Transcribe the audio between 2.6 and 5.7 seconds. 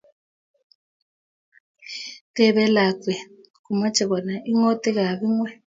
lakwet, komochei konai ungotikab ngwony